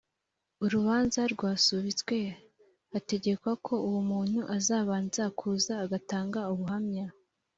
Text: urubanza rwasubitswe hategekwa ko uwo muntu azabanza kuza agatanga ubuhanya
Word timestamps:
urubanza 0.65 1.19
rwasubitswe 1.33 2.15
hategekwa 2.93 3.51
ko 3.65 3.73
uwo 3.87 4.01
muntu 4.11 4.39
azabanza 4.57 5.23
kuza 5.39 5.73
agatanga 5.83 6.39
ubuhanya 6.53 7.05